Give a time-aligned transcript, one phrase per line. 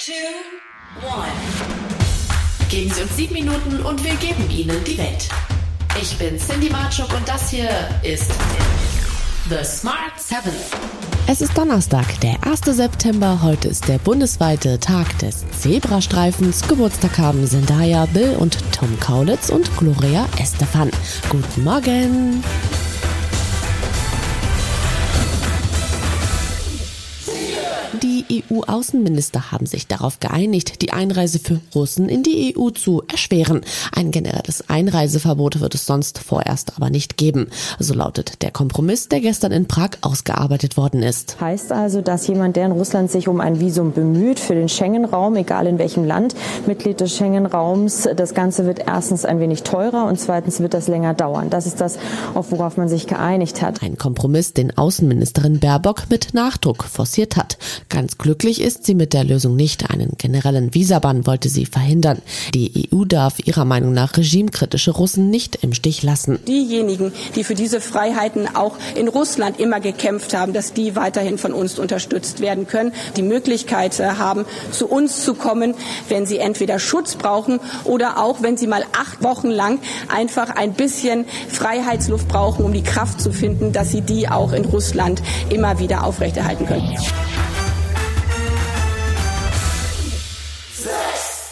[0.00, 0.12] two,
[1.06, 1.28] one.
[2.70, 5.28] Geben Sie uns sieben Minuten und wir geben Ihnen die Welt.
[6.00, 7.68] Ich bin Cindy Marchuk und das hier
[8.02, 8.32] ist
[9.50, 10.54] The Smart 7.
[11.26, 12.60] Es ist Donnerstag, der 1.
[12.64, 13.40] September.
[13.42, 16.66] Heute ist der bundesweite Tag des Zebrastreifens.
[16.66, 20.90] Geburtstag haben Zendaya, Bill und Tom Kaulitz und Gloria Estefan.
[21.28, 22.42] Guten Morgen!
[27.92, 33.62] Die EU-Außenminister haben sich darauf geeinigt, die Einreise für Russen in die EU zu erschweren.
[33.92, 37.48] Ein generelles Einreiseverbot wird es sonst vorerst aber nicht geben.
[37.80, 41.40] So lautet der Kompromiss, der gestern in Prag ausgearbeitet worden ist.
[41.40, 45.34] Heißt also, dass jemand, der in Russland sich um ein Visum bemüht für den Schengen-Raum,
[45.34, 50.20] egal in welchem Land, Mitglied des Schengen-Raums, das Ganze wird erstens ein wenig teurer und
[50.20, 51.50] zweitens wird das länger dauern.
[51.50, 51.98] Das ist das,
[52.34, 53.82] auf worauf man sich geeinigt hat.
[53.82, 57.58] Ein Kompromiss, den Außenministerin Baerbock mit Nachdruck forciert hat.
[57.88, 59.90] Ganz glücklich ist sie mit der Lösung nicht.
[59.90, 62.22] Einen generellen Visabann wollte sie verhindern.
[62.54, 66.38] Die EU darf ihrer Meinung nach regimekritische Russen nicht im Stich lassen.
[66.46, 71.52] Diejenigen, die für diese Freiheiten auch in Russland immer gekämpft haben, dass die weiterhin von
[71.52, 75.74] uns unterstützt werden können, die Möglichkeit äh, haben, zu uns zu kommen,
[76.08, 80.74] wenn sie entweder Schutz brauchen oder auch, wenn sie mal acht Wochen lang einfach ein
[80.74, 85.78] bisschen Freiheitsluft brauchen, um die Kraft zu finden, dass sie die auch in Russland immer
[85.78, 86.96] wieder aufrechterhalten können.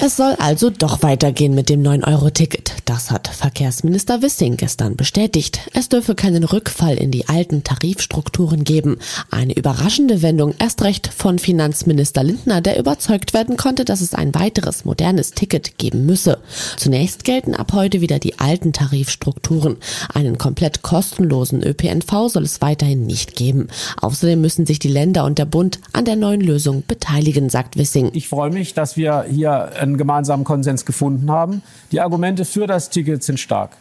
[0.01, 2.73] Es soll also doch weitergehen mit dem 9-Euro-Ticket.
[2.85, 5.61] Das hat Verkehrsminister Wissing gestern bestätigt.
[5.75, 8.99] Es dürfe keinen Rückfall in die alten Tarifstrukturen geben.
[9.33, 14.37] Eine überraschende Wendung erst recht von Finanzminister Lindner, der überzeugt werden konnte, dass es ein
[14.37, 16.39] weiteres modernes Ticket geben müsse.
[16.77, 19.79] Zunächst gelten ab heute wieder die alten Tarifstrukturen.
[20.15, 23.67] Einen komplett kostenlosen ÖPNV soll es weiterhin nicht geben.
[24.01, 28.13] Außerdem müssen sich die Länder und der Bund an der neuen Lösung beteiligen, sagt Wissing.
[28.15, 31.63] Ich freue mich, dass wir hier einen gemeinsamen Konsens gefunden haben.
[31.93, 33.77] Die Argumente für das Ticket sind stark.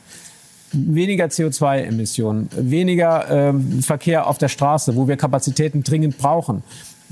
[0.74, 6.64] Weniger CO2-Emissionen, weniger ähm, Verkehr auf der Straße, wo wir Kapazitäten dringend brauchen.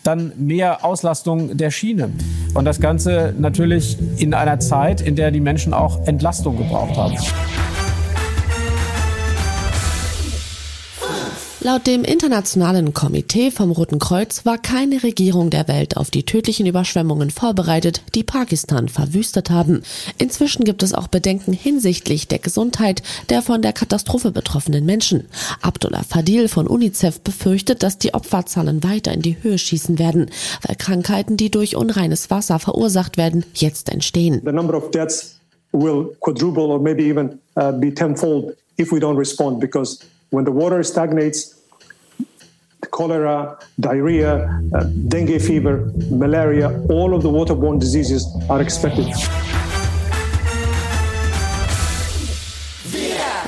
[0.03, 2.09] Dann mehr Auslastung der Schiene.
[2.53, 7.15] Und das Ganze natürlich in einer Zeit, in der die Menschen auch Entlastung gebraucht haben.
[11.65, 16.67] Laut dem Internationalen Komitee vom Roten Kreuz war keine Regierung der Welt auf die tödlichen
[16.67, 19.81] Überschwemmungen vorbereitet, die Pakistan verwüstet haben.
[20.19, 25.23] Inzwischen gibt es auch Bedenken hinsichtlich der Gesundheit der von der Katastrophe betroffenen Menschen.
[25.63, 30.29] Abdullah Fadil von UNICEF befürchtet, dass die Opferzahlen weiter in die Höhe schießen werden,
[30.67, 34.43] weil Krankheiten, die durch unreines Wasser verursacht werden, jetzt entstehen.
[35.71, 39.99] Will quadruple or maybe even uh, be tenfold if we don't respond because
[40.29, 41.54] when the water stagnates
[42.91, 49.07] cholera, diarrhea, uh, dengue fever, malaria, all of the waterborne diseases are expected.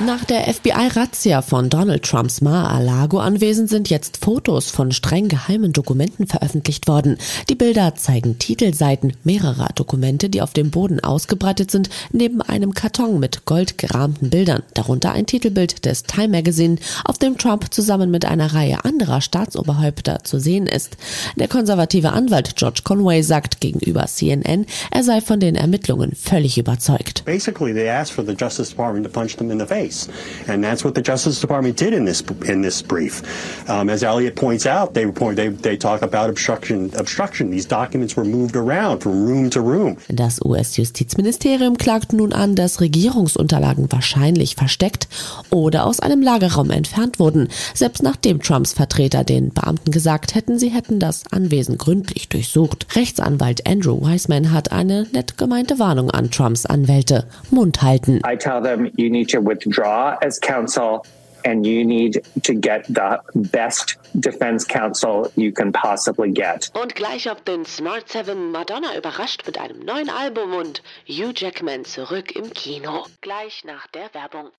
[0.06, 6.86] Nach der FBI-Razzia von Donald Trumps Mar-a-Lago-Anwesen sind jetzt Fotos von streng geheimen Dokumenten veröffentlicht
[6.86, 7.18] worden.
[7.48, 13.18] Die Bilder zeigen Titelseiten mehrerer Dokumente, die auf dem Boden ausgebreitet sind, neben einem Karton
[13.18, 18.54] mit goldgerahmten Bildern, darunter ein Titelbild des Time Magazine, auf dem Trump zusammen mit einer
[18.54, 20.96] Reihe anderer Staatsoberhäupter zu sehen ist.
[21.34, 27.24] Der konservative Anwalt George Conway sagt gegenüber CNN, er sei von den Ermittlungen völlig überzeugt.
[27.24, 29.87] Basically, they asked for the Justice Department to punch them in the face.
[29.88, 30.08] Place.
[30.48, 33.22] And that's what the Justice Department did in this in this brief.
[33.68, 37.50] Um, as Elliot points out, they report they, they talk about obstruction obstruction.
[37.50, 39.96] These documents were moved around from room to room.
[40.08, 45.08] Das US-Justizministerium klagt nun an, dass Regierungsunterlagen wahrscheinlich versteckt
[45.50, 50.68] oder aus einem Lagerraum entfernt wurden, selbst nachdem Trumps Vertreter den Beamten gesagt hätten, sie
[50.68, 52.86] hätten das Anwesen gründlich durchsucht.
[52.94, 57.26] Rechtsanwalt Andrew Wiseman hat eine nett gemeinte Warnung an Trumps Anwälte.
[57.50, 58.20] Mund halten.
[58.24, 61.04] I tell them you need to withdraw as counsel
[61.44, 66.70] and you need to get the best defense counsel you can possibly get.
[66.74, 71.84] Und gleich auf den Smart 7 Madonna überrascht mit einem neuen Album und Hugh Jackman
[71.84, 73.06] zurück im Kino.
[73.20, 74.50] Gleich nach der Werbung.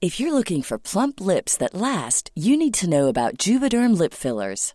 [0.00, 4.12] If you're looking for plump lips that last, you need to know about Juvederm lip
[4.12, 4.74] fillers.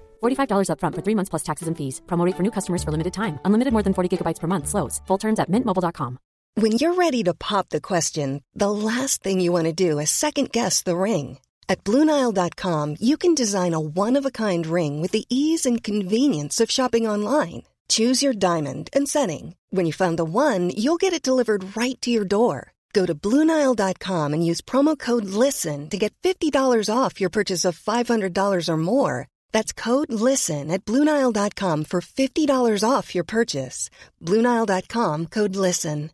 [0.21, 2.01] $45 upfront for three months plus taxes and fees.
[2.07, 3.39] Promo rate for new customers for limited time.
[3.45, 4.67] Unlimited more than 40 gigabytes per month.
[4.67, 5.01] Slows.
[5.07, 6.17] Full terms at mintmobile.com.
[6.55, 10.11] When you're ready to pop the question, the last thing you want to do is
[10.11, 11.39] second guess the ring.
[11.69, 15.81] At Bluenile.com, you can design a one of a kind ring with the ease and
[15.81, 17.63] convenience of shopping online.
[17.87, 19.55] Choose your diamond and setting.
[19.69, 22.73] When you find the one, you'll get it delivered right to your door.
[22.93, 26.51] Go to Bluenile.com and use promo code LISTEN to get $50
[26.93, 29.27] off your purchase of $500 or more.
[29.51, 33.89] That's code LISTEN at Bluenile.com for $50 off your purchase.
[34.21, 36.11] Bluenile.com code LISTEN.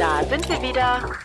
[0.00, 1.18] Da sind wir wieder.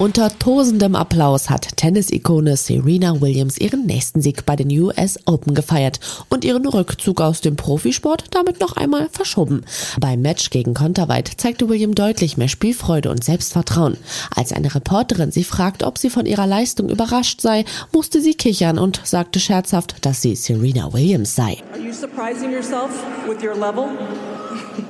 [0.00, 6.00] Unter tosendem Applaus hat Tennis-Ikone Serena Williams ihren nächsten Sieg bei den US Open gefeiert
[6.28, 9.64] und ihren Rückzug aus dem Profisport damit noch einmal verschoben.
[10.00, 13.96] Beim Match gegen Konterweit zeigte William deutlich mehr Spielfreude und Selbstvertrauen.
[14.34, 18.80] Als eine Reporterin sie fragt, ob sie von ihrer Leistung überrascht sei, musste sie kichern
[18.80, 21.58] und sagte scherzhaft, dass sie Serena Williams sei.
[21.72, 22.90] Are you surprising yourself
[23.28, 23.90] with your level?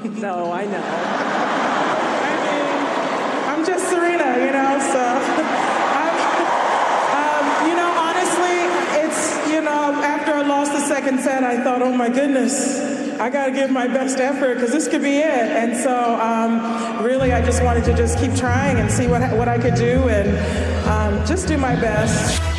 [0.22, 1.73] no, I know.
[3.84, 4.78] Serena, you know.
[4.80, 5.02] So,
[6.00, 6.14] I'm,
[7.20, 8.58] um, you know, honestly,
[9.04, 12.80] it's you know, after I lost the second set, I thought, oh my goodness,
[13.20, 15.24] I got to give my best effort because this could be it.
[15.24, 19.48] And so, um, really, I just wanted to just keep trying and see what what
[19.48, 20.28] I could do and
[20.86, 22.53] um, just do my best.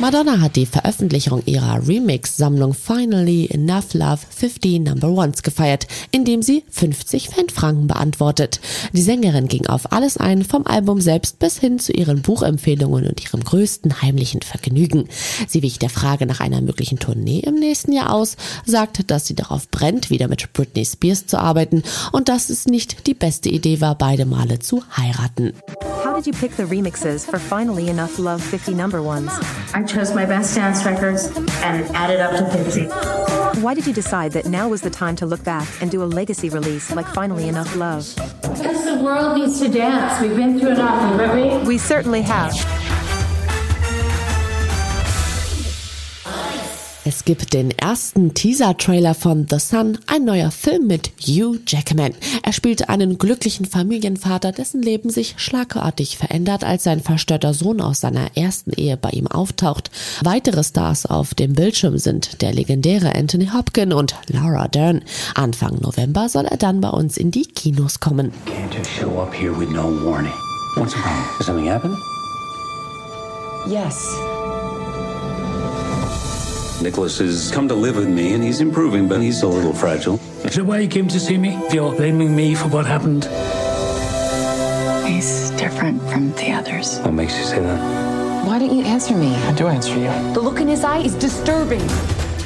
[0.00, 6.64] Madonna hat die Veröffentlichung ihrer Remix-Sammlung Finally Enough Love 50 Number Ones gefeiert, indem sie
[6.70, 8.60] 50 Fanfranken beantwortet.
[8.94, 13.22] Die Sängerin ging auf alles ein, vom Album selbst bis hin zu ihren Buchempfehlungen und
[13.22, 15.06] ihrem größten heimlichen Vergnügen.
[15.46, 19.34] Sie wich der Frage nach einer möglichen Tournee im nächsten Jahr aus, sagte, dass sie
[19.34, 23.82] darauf brennt, wieder mit Britney Spears zu arbeiten und dass es nicht die beste Idee
[23.82, 25.52] war, beide Male zu heiraten.
[26.20, 29.32] How did you pick the remixes for Finally Enough Love 50 Number Ones?
[29.72, 33.60] I chose my best dance records and added up to 50.
[33.62, 36.04] Why did you decide that now was the time to look back and do a
[36.04, 38.14] legacy release like Finally Enough Love?
[38.42, 40.20] Because the world needs to dance.
[40.20, 41.66] We've been through enough, haven't we?
[41.66, 42.52] We certainly have.
[47.02, 52.12] Es gibt den ersten Teaser-Trailer von The Sun, ein neuer Film mit Hugh Jackman.
[52.42, 58.00] Er spielt einen glücklichen Familienvater, dessen Leben sich schlagartig verändert, als sein verstörter Sohn aus
[58.00, 59.90] seiner ersten Ehe bei ihm auftaucht.
[60.22, 65.02] Weitere Stars auf dem Bildschirm sind der legendäre Anthony Hopkins und Laura Dern.
[65.34, 68.30] Anfang November soll er dann bei uns in die Kinos kommen.
[68.44, 70.32] Can't just show up here with no warning.
[70.76, 71.24] What's wrong?
[71.38, 71.96] Did something happen?
[73.66, 74.06] Yes.
[76.80, 80.18] Nicholas has come to live with me and he's improving, but he's a little fragile.
[80.44, 81.60] Is that why you came to see me?
[81.70, 83.24] You're blaming me for what happened?
[85.06, 86.98] He's different from the others.
[87.00, 88.46] What makes you say that?
[88.46, 89.34] Why don't you answer me?
[89.34, 90.10] I do answer you.
[90.32, 91.86] The look in his eye is disturbing.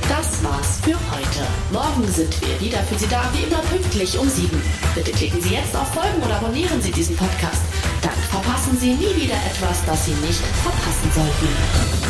[0.08, 1.46] Das war's für heute.
[1.72, 4.60] Morgen sind wir wieder für Sie da, wie immer pünktlich um sieben.
[4.94, 7.62] Bitte klicken Sie jetzt auf Folgen oder abonnieren Sie diesen Podcast.
[8.02, 12.03] Dann verpassen Sie nie wieder etwas, das Sie nicht verpassen sollten.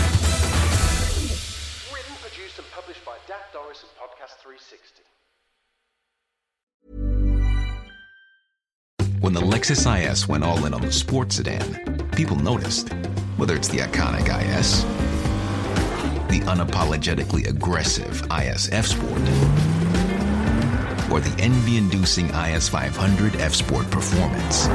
[9.25, 12.90] When the Lexus IS went all in on the sports sedan, people noticed.
[13.38, 14.83] Whether it's the iconic IS,
[16.28, 19.23] the unapologetically aggressive IS F Sport,
[21.11, 24.66] or the envy inducing IS 500 F Sport Performance.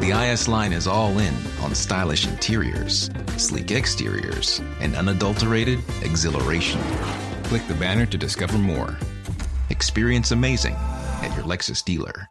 [0.00, 6.80] The IS line is all in on stylish interiors, sleek exteriors, and unadulterated exhilaration.
[7.42, 8.96] Click the banner to discover more.
[9.70, 12.30] Experience amazing at your Lexus dealer.